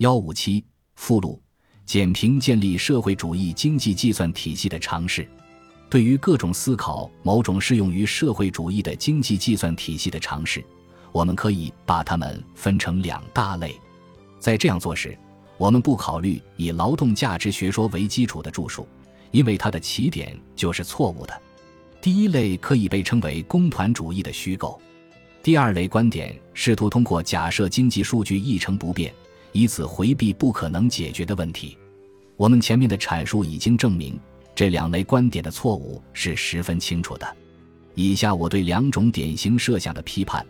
[0.00, 1.38] 幺五七附录：
[1.84, 5.28] 简评建立社会主义经济计算体系的尝试。
[5.90, 10.64] 对于各种思考某种适用于社会主义的经济计算体系的尝试，
[11.12, 13.78] 我们可以把它们分成两大类。
[14.38, 15.14] 在这样做时，
[15.58, 18.88] 我们不考虑以劳动价值学说为基础的著述，
[19.32, 21.42] 因为它的起点就是错误的。
[22.00, 24.80] 第一类可以被称为工团主义的虚构。
[25.42, 29.12] 第二类观点试图通过假设经济数据一成不变，
[29.52, 31.76] 以此回避不可能解决的问题。
[32.36, 34.18] 我们前面的阐述已经证明。
[34.52, 37.36] 这两类观点的错误是十分清楚的。
[37.94, 40.44] 以下我对两种典型设想的批判，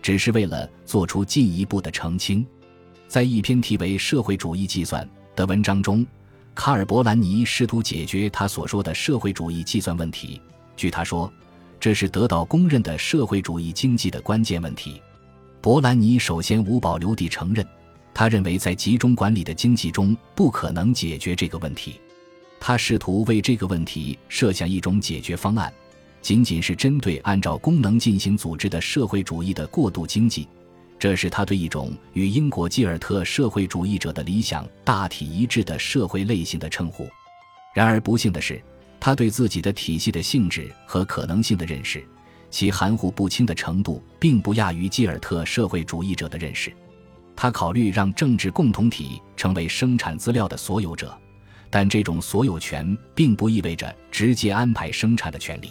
[0.00, 2.46] 只是为了做出进一步的澄清。
[3.08, 5.04] 在一篇题为《社会主义计算》
[5.36, 6.06] 的文章中，
[6.54, 10.40] 卡尔·伯兰尼试图解决他所说的社会主义计算问题。
[10.76, 11.32] 据他说，
[11.80, 15.02] 这是得到公认的社会主义经济的关键问题。
[15.60, 17.66] 伯兰尼首先无保留地承认，
[18.18, 22.00] 他认为在集中管理的经济中不可能解决这个问题。
[22.58, 25.70] 他试图为这个问题设想一种解决方案，
[26.22, 30.48] 仅仅是针对按照功能进行组织的社会主义的过渡经济，
[30.98, 37.06] 这是他对一种与英国基尔特社会主义者的理想大体一致的社会类型的称呼。
[37.74, 38.58] 然而不幸的是，
[38.98, 42.02] 他对自己的体系的性质和可能性的认识，
[42.48, 46.72] 其含糊不清的程度，并不亚于基尔特社会主义者的认识。
[47.36, 51.16] 他考虑让政治共同体成为生产资料的所有者。
[51.68, 55.70] 但这种所有权并不意味着直接安排生产的权利，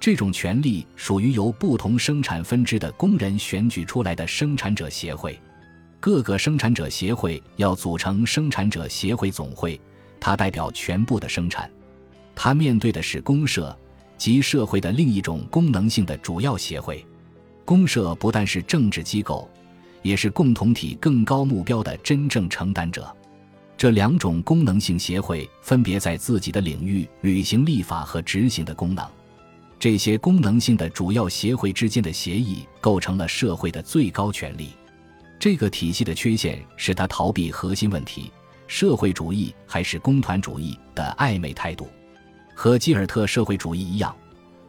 [0.00, 5.38] 这种权利属于由不同生产分支的工人选举出来的生产者协会。
[5.98, 9.78] 各个生产者协会要组成生产者协会总会，
[10.20, 11.68] 它代表全部的生产。
[12.34, 13.76] 它面对的是公社
[14.16, 17.04] 及社会的另一种功能性的主要协会。
[17.64, 19.50] 公社不但是政治机构，
[20.02, 23.14] 也是共同体更高目标的真正承担者。
[23.76, 29.06] 这两种功能性协会分别在自己的领域履行立法和执行的功能。
[29.78, 34.70] 这些功能性的主要协会之间的协议构成了社会的最高权力。
[35.38, 38.32] 这个体系的缺陷是他逃避核心问题：
[38.66, 41.88] 社会主义还是工团主义的暧昧态度。
[42.54, 44.16] 和基尔特社会主义一样，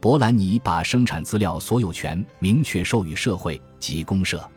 [0.00, 4.48] 伯兰尼把生产资料所有权明确授予社会及公社。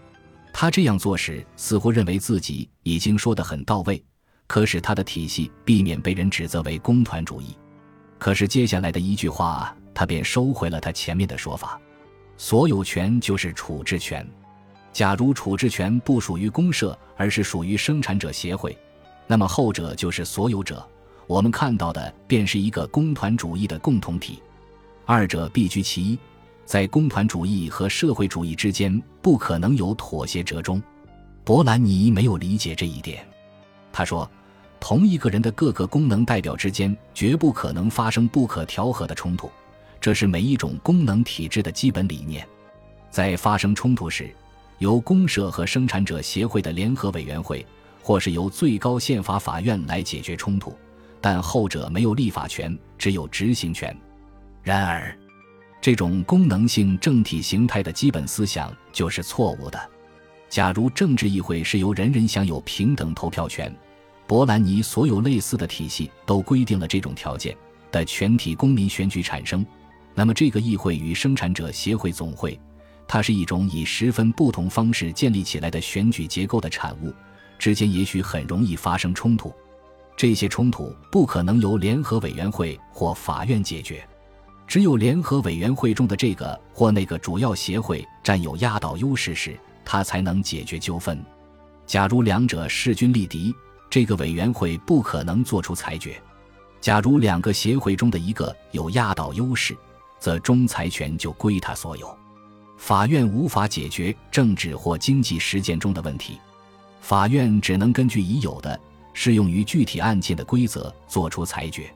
[0.57, 4.01] 他这样做时，似乎认为自己已经说得很到位。
[4.47, 7.57] 可使他的体系避免被人指责为工团主义。
[8.17, 11.77] 可是接下来的一句话，他便收回了他前面的说法：
[12.38, 14.25] 所有权就是处置权。
[14.93, 18.77] 假如处置权不属于公社，而是属于生产者协会，
[19.27, 20.87] 那么后者就是所有者。
[21.27, 24.41] 我们看到的便是一个工团主义的共同体。
[25.05, 26.17] 二者必居其一，
[26.66, 30.81] 在工团主义和社会主义之间不可能有妥协折中。
[31.44, 33.26] 伯兰尼没有理解这一点。
[33.94, 34.30] 他说
[34.80, 39.50] ：“同一个人的各个功能代表之间绝不可能发生不可调和的冲突，
[40.02, 42.46] 这是每一种功能体制的基本理念。
[43.09, 44.30] 在发生冲突时，
[44.80, 47.66] 由公社和生产者协会的联合委员会，
[48.02, 50.76] 或是由最高宪法法院来解决冲突，
[51.22, 53.96] 但后者没有立法权，只有执行权。
[54.62, 55.16] 然而，
[55.85, 59.79] 这种功能性政体形态的基本思想就是错误的。
[60.50, 63.72] 假如政治议会是由人人享有平等投票权。”
[64.25, 67.56] 伯兰尼所有类似的体系都规定了这种条件
[67.91, 69.63] 的全体公民选举产生。
[70.16, 72.59] 那么，这个议会与生产者协会总会，
[73.07, 77.13] 它是一种以十分不同方式建立起来的选举结构的产物，
[77.59, 79.53] 之间也许很容易发生冲突。
[80.17, 84.03] 这些冲突不可能由联合委员会或法院解决，
[84.68, 91.24] 只有联合委员会中的这个或那个主要协会占有压倒优势时，他才能解决纠纷。
[91.86, 93.53] 假如两者势均力敌，
[93.90, 96.20] 这个委员会不可能做出裁决。
[96.81, 99.78] 假如两个协会中的一个有压倒优势，
[100.20, 102.16] 则仲裁权就归他所有。
[102.78, 106.40] 法院无法解决政治或经济实践中的问题，
[107.02, 108.80] 法院只能根据已有的
[109.14, 111.90] 适用于具体案件的规则作出裁决。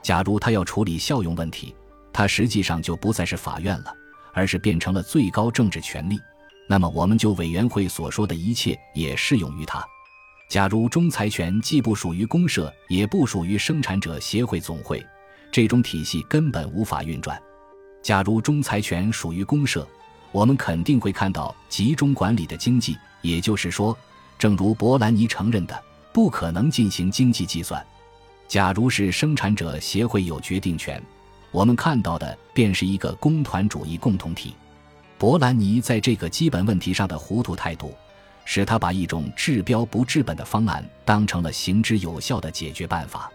[0.00, 1.74] 假如他要处理效用问题，
[2.14, 3.92] 它实际上就不再是法院了，
[4.32, 6.18] 而是变成了最高政治权力。
[6.68, 9.84] 那么，我们就委员会所说的一切也适用于他。
[10.48, 15.04] 假如仲裁权既不属于公社，也不属于生产者协会总会，
[15.50, 17.36] 这种体系根本无法运转。
[18.00, 19.86] 假如仲裁权属于公社，
[20.30, 23.96] 我们肯定会看到集中管理的经济，也就是说，
[24.38, 25.82] 正如伯兰尼承认的，
[26.12, 27.84] 不可能进行经济计算。
[28.46, 31.02] 假如是生产者协会有决定权，
[31.54, 34.56] 我们看到的便是一个工团主义共同体。
[35.16, 37.94] 伯兰尼在这个基本问题上的糊涂态度。
[38.46, 43.32] 使他把一种治标不治本的方案当成了行之有效的解决办法。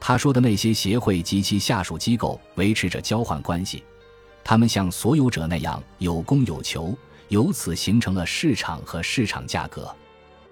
[0.00, 3.84] 他说的那些协会及其下属机构维持着交换关系，
[4.42, 6.96] 他们像所有者那样有供有求，
[7.28, 9.94] 由此形成了市场和市场价格。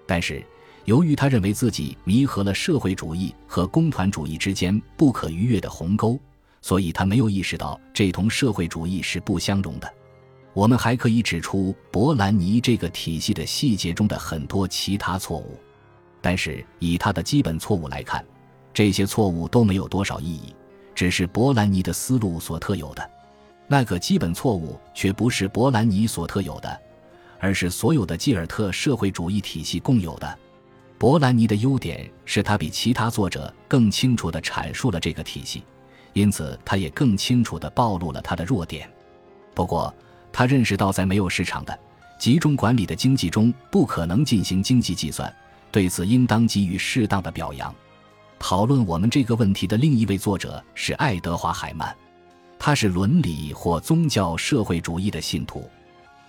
[0.05, 0.45] 但是，
[0.85, 6.19] 由于他认为自己弥合了社会主义和工团主义之间不可逾越的鸿沟，
[6.67, 9.89] 所以他没有意识到这同社会主义是不相容的。
[10.53, 15.57] 我们还可以指出博兰尼这个体系的细节中的很多其他错误，
[16.19, 18.21] 但是以他的基本错误来看，
[18.73, 20.53] 这些错误都没有多少意义，
[20.93, 23.09] 只是博兰尼的思路所特有的。
[23.65, 26.77] 那个基本错误却不是博兰尼所特有的，
[27.39, 30.37] 而是所有的基尔特社会主义体系共有的。
[30.97, 35.63] 博兰尼的优点是他比其他作者更清楚地阐述了这个体系，
[36.17, 38.89] 因此他也更清楚地暴露了他的弱点。
[39.53, 39.93] 不过，
[40.33, 41.77] 他认识到，在没有市场的
[42.17, 45.31] 集中管理的经济中，不可能进行经济计算。
[45.71, 47.73] 对此，应当给予适当的表扬。
[48.39, 51.95] 讨论我们这个问题的另一位作者是爱德华·海曼，
[52.57, 55.69] 他是伦理或宗教社会主义的信徒，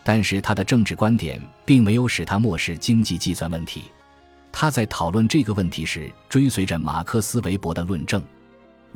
[0.02, 3.84] 但是他的政治观点并没有使他漠视经济计算问题。
[4.50, 8.22] 他在讨论这个问题时，追随着马克思·韦伯的论证。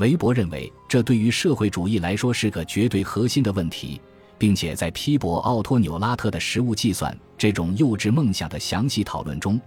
[0.03, 4.01] 韦伯认为，这对于社会主义来说是个绝对核心的问题。
[4.43, 9.61] 并且在批驳奥托纽拉特的实物计算这种幼稚梦想的详细讨论中，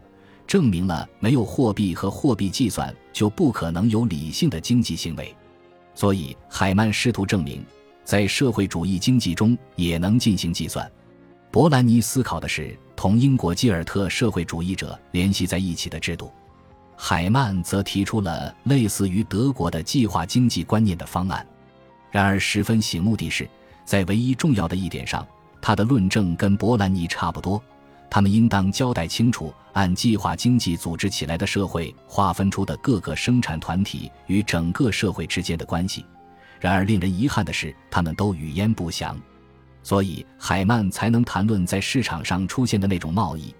[0.45, 5.33] 证明了没有货币和货币计算就不可能有理性的经济行为。
[5.93, 7.65] 所以，海曼试图证明，
[8.03, 10.91] 在社会主义经济中也能进行计算。
[11.51, 16.29] 伯兰尼思考的是同英国基尔特社会主义者联系在一起的制度，
[16.97, 21.45] 海曼则提出了类似于德国的计划经济观念的方案。
[22.11, 23.47] 然而，十分醒目的是。
[23.85, 25.23] 在唯一重要的一点上，
[25.61, 27.61] 他的论证跟波兰尼差不多。
[28.09, 36.03] 他们应当交代清楚按计划经济组织起来的社会划分出的各个生产团体与整个社会之间的关系。
[36.59, 39.15] 然而，令人遗憾的是，他们都语焉不详。
[39.83, 43.53] 所以，海曼才能谈论在市场上出现的那种贸易，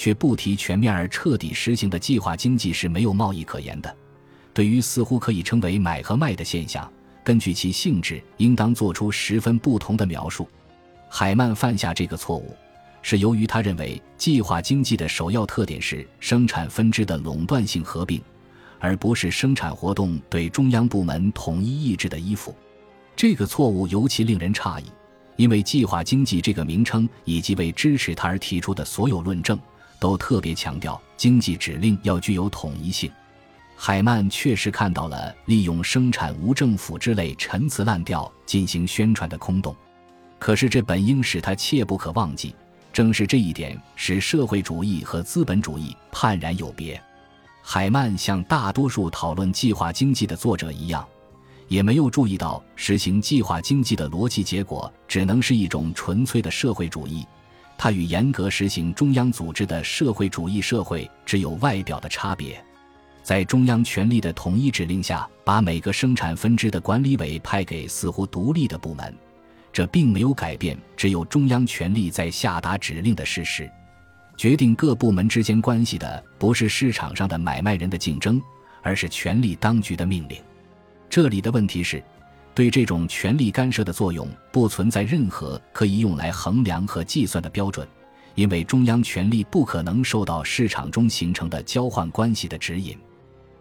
[0.00, 3.96] 却不提全面而彻底实行的计划经济是没有贸易可言的。
[4.54, 6.90] 对于似乎可以称为买和卖的现象。
[7.22, 10.48] 根据其性质，应当做出十分不同的描述。
[11.10, 12.56] 海曼犯下这个错误，
[13.02, 18.22] 是由于他认为计划经济的首要特点是生产分支的垄断性合并，
[18.78, 22.56] 而不是生产活动对中央部门统一意志的依附。
[23.14, 24.84] 这个错误尤其令人诧异，
[25.36, 29.60] 因为计划经济这个名称以及为支持它而提出的所有论证，
[30.00, 33.08] 都特别强调经济指令要具有统一性。
[33.76, 39.74] 海曼确实看到了利用生产无政府之类陈词滥调进行宣传的空洞，
[40.38, 42.54] 可是这本应使他切不可忘记。
[42.92, 47.00] 正是这一点使社会主义和资本主义判然有别。
[47.62, 51.06] 海曼像大多数讨论计划经济的作者一样，
[51.68, 57.24] 也没有注意到实行计划经济的逻辑结果只能是一种纯粹的社会主义，
[57.82, 62.62] 它与严格实行中央组织的社会主义社会只有外表的差别。
[63.22, 69.16] 在中央权力的统一指令下，把每个生产分支的管理委派给似乎独立的部门，
[69.72, 73.66] 这并没有改变只有中央权力在下达指令的事实。
[74.36, 78.38] 决定各部门之间关系的不是市场上的买卖人的竞争，
[78.82, 80.36] 而是权力当局的命令。
[81.08, 82.04] 这里的问题是，
[82.54, 87.86] 对这种权力干涉的作用不存在任何可以用来衡量和计算的标准。
[88.36, 92.96] 因为中央权力不可能受到市场中形成的交换关系的指引。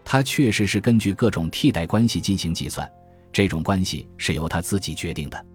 [0.06, 2.90] 它确实是根据各种替代关系进行计算，
[3.34, 5.46] 这种关系是由他自己决定的。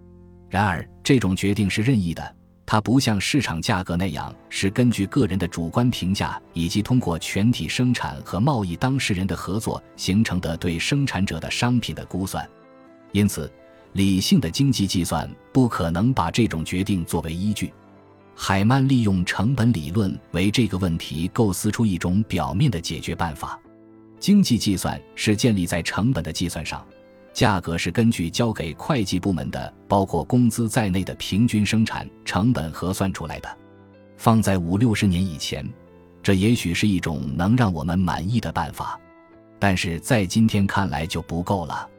[0.49, 12.47] 然而，这种决定是任意的，它不像市场价格那样是根据个人的主观评价以及通过全体生产和贸易当事人的合作形成的对生产者的商品的估算。
[13.15, 13.49] 因此，
[13.93, 17.71] 理性的经济计算不可能把这种决定作为依据。
[18.35, 23.57] 海曼利用成本理论为这个问题构思出一种表面的解决办法。
[24.19, 26.85] 经济计算是建立在成本的计算上，
[27.31, 33.47] 价格是根据交给会计部门的包括工资在内的平均生产成本核算出来的。
[34.17, 35.65] 放在五六十年以前，
[36.21, 38.99] 这也许是一种能让我们满意的办法，
[39.57, 41.89] 但是在今天看来就不够了。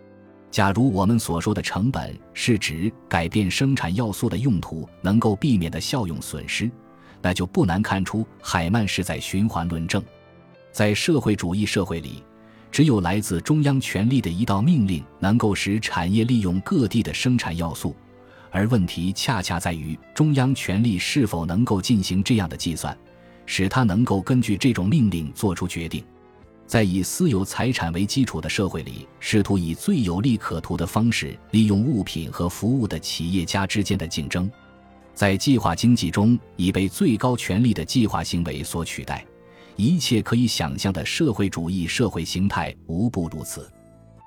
[0.50, 6.71] 假如我们所说的成本是指改变生产要素的用途能够避免的效用损失，
[7.21, 10.03] 那就不难看出海曼是在循环论证。
[10.73, 12.23] 在社会主义社会里，
[12.71, 17.95] 只有来自中央权力的一道命令能够使产业利用各地的生产要素，
[18.50, 22.97] 而问题恰恰在于中央权力是否能够进行这样的计算，
[23.45, 26.03] 使它能够根据这种命令做出决定。
[26.66, 34.50] 在以私有财产为基础的社会里，试图以最有利可图的方式利用物品和服务的企业家之间的竞争，
[35.14, 39.25] 在计划经济中已被最高权力的计划行为所取代。
[39.76, 43.70] 一切可以想象的社会主义社会形态无不如此。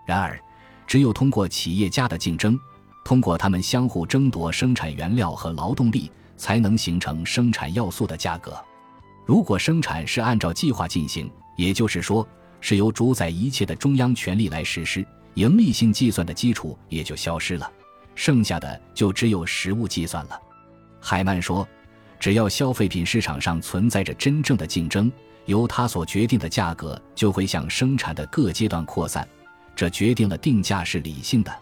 [0.05, 0.39] 然而，
[0.87, 2.57] 只有通过企业家的竞争，
[3.03, 8.55] 通过他们相互争夺生产原料和劳动力，才能形成生产要素的价格。
[9.25, 11.29] 如果生产是按照计划进行，
[11.59, 12.25] 也就是说，
[12.61, 17.69] 是由主宰一切的中央权力来实施，盈利性计算的基础也就消失了，
[18.15, 20.41] 剩下的就只有实物计算了。
[21.01, 21.67] 海曼说
[22.17, 25.11] ：“只要消费品市场上存在着真正的竞争，
[25.47, 29.27] 由它所决定的价格就会向生产的各阶段扩散。
[29.75, 31.53] 这决定了定价是理性的，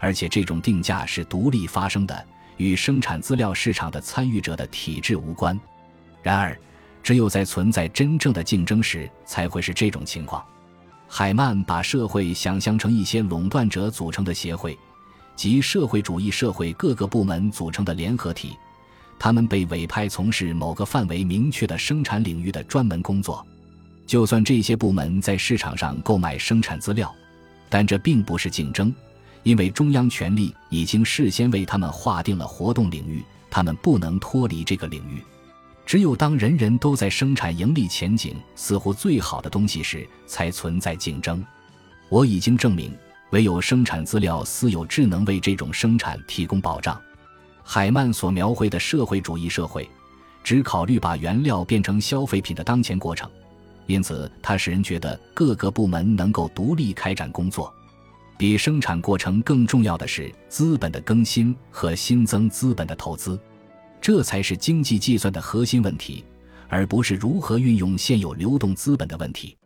[0.00, 2.26] 而且这种定价是独立发生的，
[2.56, 5.56] 与生产资料市场的参与者的体制无关。
[6.20, 6.58] 然而。”
[7.06, 10.44] 只有在存在真正的竞争时，才会是这种情况。
[11.06, 14.76] 海曼把社会想象成一些垄断者组成的协会，
[15.36, 18.56] 即社会主义社会各个部门组成的联合体，
[19.20, 23.46] 他们被委派从事某个范围明确的生产领域的专门工作。
[24.04, 27.14] 就算这些部门在市场上购买生产资料，
[27.68, 28.92] 但这并不是竞争，
[29.44, 35.22] 因为中央权力已经事先为他们划定了活动领域，他们不能脱离这个领域。
[35.86, 41.42] 只有当人人都在生产盈利前景似乎最好的东西时，才存在竞争。
[42.08, 42.92] 我已经证明，
[43.30, 47.00] 唯有生产资料私有制能为这种生产提供保障。
[47.62, 49.88] 海曼所描绘的社会主义社会，
[50.42, 53.30] 只考虑把原料变成消费品的当前过程，
[53.86, 57.72] 因此它使人觉得各个部门能够独立开展工作。
[58.36, 63.38] 比生产过程更重要的是资本的更新和新增资本的投资。
[64.00, 66.24] 这才是经济计算的核心问题，
[66.68, 69.56] 而不是如何运用现有流动资本的问题。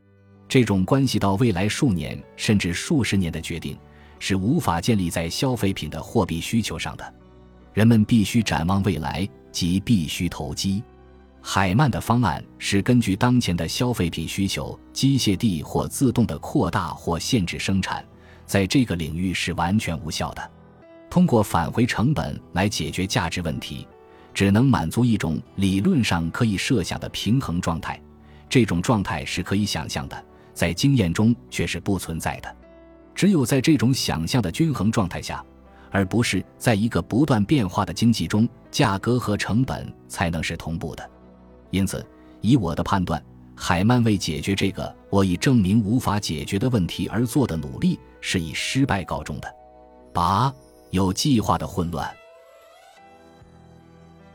[0.49, 3.79] 这种关系到未来数年甚至数十年的决定，
[4.19, 7.15] 是无法建立在消费品的货币需求上的。
[7.73, 10.83] 人们必须展望未来，即必须投机。
[11.41, 18.05] 海曼的方案是根据当前的消费品需求，机械地或自动的扩大或限制生产，
[18.45, 20.51] 在这个领域是完全无效的。
[21.09, 23.87] 通过返回成本来解决价值问题。
[24.33, 28.01] 只能满足一种理论上可以设想的平衡状态，
[28.49, 32.57] 这种状态是可以想象的，在经验中却是不存在的。
[33.15, 35.45] 只有在这种想象的均衡状态下，
[35.91, 41.11] 而不是在一个不断变化的经济中，价格和成本才能是同步的。
[41.71, 42.07] 因此，
[42.41, 43.23] 以我的判断，
[43.55, 49.53] 海曼为解决这个我已证明无法解决的问题而做的努力是以失败告终的。
[50.15, 50.53] 八
[50.91, 52.20] 有计划的混乱。